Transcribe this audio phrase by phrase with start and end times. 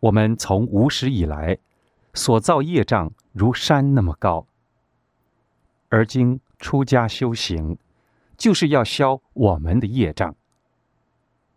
[0.00, 1.58] 我们从无始以来
[2.14, 4.46] 所造业障如山那么高，
[5.88, 7.78] 而今出家修行，
[8.36, 10.34] 就是要消我们的业障。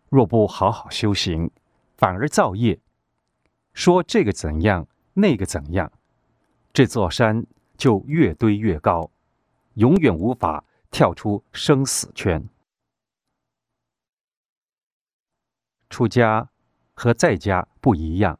[0.08, 1.50] 若不好好修行，
[1.96, 2.78] 反而造业，
[3.72, 5.90] 说这个怎样，那个怎样，
[6.72, 7.46] 这座山
[7.76, 9.10] 就越堆越高，
[9.74, 12.48] 永远无法跳出生死圈。
[15.88, 16.50] 出家
[16.94, 18.38] 和在家不一样，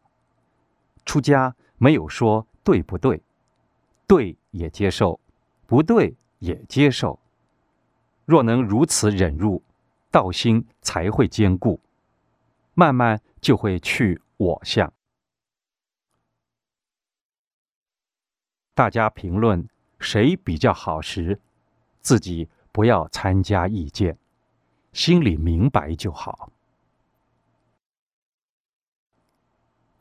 [1.05, 3.21] 出家没有说对不对，
[4.07, 5.19] 对也接受，
[5.67, 7.19] 不对也接受。
[8.25, 9.61] 若能如此忍辱，
[10.13, 11.81] 道心才会坚固，
[12.75, 14.93] 慢慢就会去我相。
[18.75, 19.69] 大家评论
[19.99, 21.41] 谁比较好时，
[22.01, 24.17] 自己不要参加意见，
[24.93, 26.52] 心里明白就好。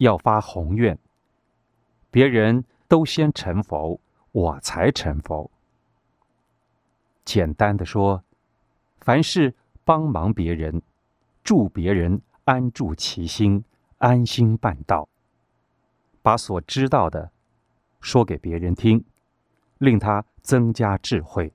[0.02, 0.98] 要发宏愿，
[2.10, 4.00] 别人都先成佛，
[4.32, 5.52] 我才成佛。
[7.24, 8.24] 简单的说，
[9.02, 9.54] 凡事
[9.84, 10.82] 帮忙别人，
[11.44, 13.64] 助别人安住其心，
[14.00, 15.08] 安心办道，
[16.24, 17.30] 把所知道的
[18.00, 19.06] 说给别人听，
[19.78, 21.54] 令他增加智慧。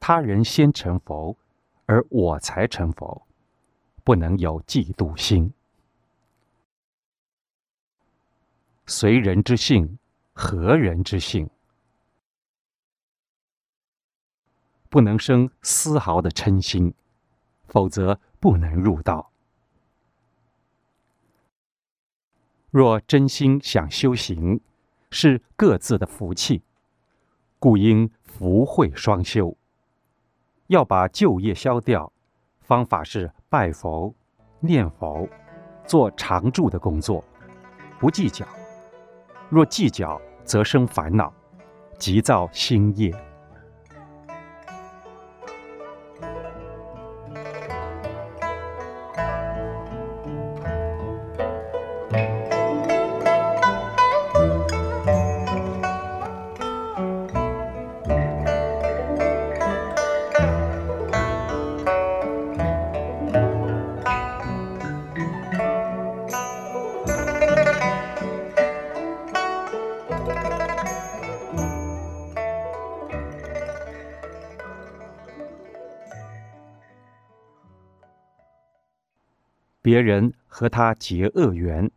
[0.00, 1.36] 他人先成佛，
[1.86, 3.22] 而我才成佛，
[4.02, 5.52] 不能有嫉妒心。
[8.88, 9.98] 随人之性，
[10.32, 11.50] 合人之性，
[14.88, 16.94] 不能生丝毫的嗔心，
[17.66, 19.32] 否则不能入道。
[22.70, 24.60] 若真心想修行，
[25.10, 26.62] 是各自的福气，
[27.58, 29.56] 故应福慧双修。
[30.68, 32.12] 要把旧业消掉，
[32.60, 34.14] 方法是拜佛、
[34.60, 35.28] 念佛，
[35.86, 37.24] 做常住的工作，
[37.98, 38.46] 不计较。
[39.48, 41.32] 若计较，则生烦恼，
[41.98, 43.14] 急躁心业。
[79.86, 81.92] 别人和他结恶缘，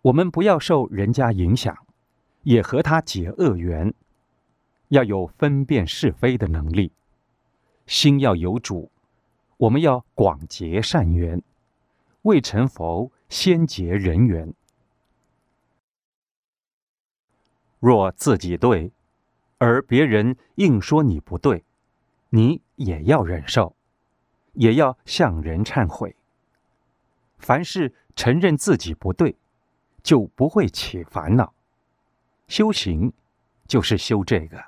[0.00, 1.76] 我们不要受人家影响，
[2.44, 3.92] 也和他结恶缘。
[4.88, 6.90] 要有分辨是非的能力，
[7.86, 8.90] 心要有主。
[9.58, 11.42] 我们要广结善缘，
[12.22, 14.54] 未成佛先结人缘。
[17.78, 18.90] 若自己对，
[19.58, 21.62] 而别人硬说你不对，
[22.30, 23.76] 你也要忍受，
[24.54, 26.16] 也要向人忏悔。
[27.38, 29.36] 凡是承认自己不对，
[30.02, 31.52] 就不会起烦恼。
[32.48, 33.12] 修行
[33.66, 34.64] 就是修这个。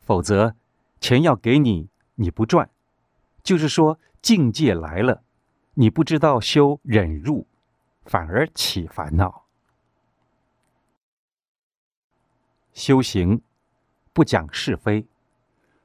[0.00, 0.54] 否则，
[1.00, 2.70] 钱要给你，你不赚，
[3.42, 5.22] 就是说境界来了，
[5.74, 7.46] 你不知道修忍辱，
[8.04, 9.44] 反而起烦恼。
[12.72, 13.42] 修行
[14.12, 15.06] 不讲是非，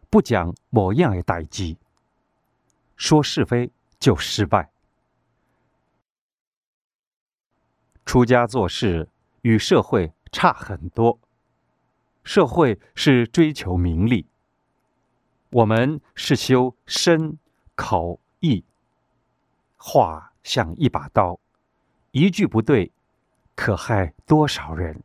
[0.10, 1.78] 不讲某样的代机，
[2.96, 4.70] 说是非就失败。
[8.14, 9.10] 出家做事
[9.42, 11.18] 与社会差很多，
[12.24, 14.28] 社会是追求名利，
[15.50, 17.40] 我们是修身、
[17.74, 18.64] 口、意。
[19.78, 21.40] 话像一把刀，
[22.12, 22.92] 一句不对，
[23.56, 25.02] 可害多少人？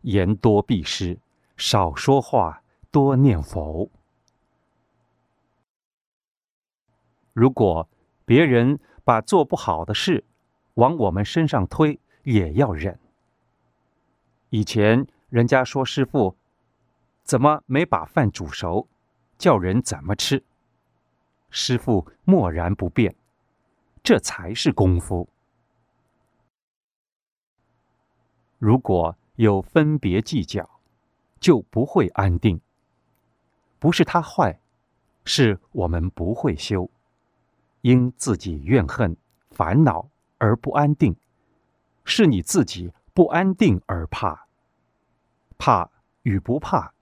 [0.00, 1.18] 言多必失，
[1.58, 3.90] 少说话，多念佛。
[7.34, 7.86] 如果
[8.24, 10.24] 别人把做不好的事
[10.72, 12.98] 往我们身上推，也要忍。
[14.50, 16.36] 以前人家说师傅
[17.22, 18.88] 怎么没把饭煮熟，
[19.38, 20.44] 叫人怎么吃？
[21.50, 23.14] 师傅默然不变，
[24.02, 25.28] 这才是功夫。
[28.58, 30.68] 如果有分别计较，
[31.40, 32.60] 就不会安定。
[33.78, 34.60] 不是他坏，
[35.24, 36.90] 是我们不会修，
[37.80, 39.16] 因自己怨恨、
[39.50, 41.16] 烦恼而不安定。
[42.12, 44.48] 是你自己不安定而怕，
[45.56, 45.88] 怕
[46.22, 46.92] 与不怕，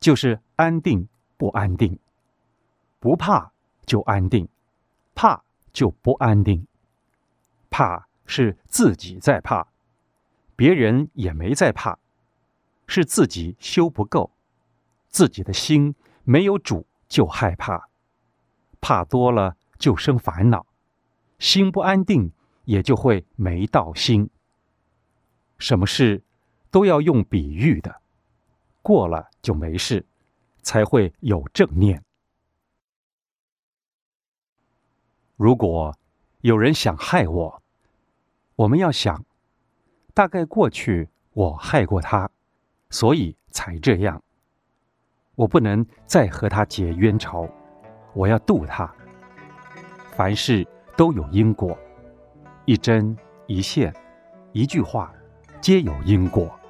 [0.00, 1.06] 就是安定
[1.36, 1.98] 不安定。
[2.98, 3.52] 不怕
[3.84, 4.48] 就安定，
[5.14, 6.66] 怕就不安定。
[7.68, 9.68] 怕是自己在怕，
[10.56, 11.98] 别人也没在怕，
[12.86, 14.30] 是自己修不够，
[15.08, 17.90] 自己的心没有主就害怕，
[18.80, 20.64] 怕多了就生烦恼，
[21.38, 22.32] 心不安定
[22.64, 24.30] 也就会没道心。
[25.58, 26.22] 什么事
[26.70, 28.00] 都要用比喻的，
[28.82, 30.04] 过了就没事，
[30.62, 32.02] 才会有正念。
[35.36, 35.96] 如果
[36.42, 37.62] 有人想害我，
[38.56, 39.24] 我们要想，
[40.12, 42.30] 大概过去我害过他，
[42.90, 44.22] 所以才这样。
[45.34, 47.48] 我不能再和他结冤仇，
[48.12, 48.94] 我要渡他。
[50.12, 50.64] 凡事
[50.96, 51.76] 都有因果，
[52.66, 53.16] 一针
[53.48, 53.92] 一线，
[54.52, 55.12] 一句话，
[55.64, 56.63] 皆有因果。